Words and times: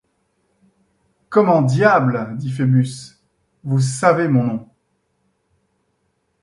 Comment 1.29 1.61
diable! 1.61 2.35
dit 2.35 2.49
Phœbus, 2.49 3.21
vous 3.63 3.79
savez 3.79 4.27
mon 4.27 4.43
nom! 4.43 4.69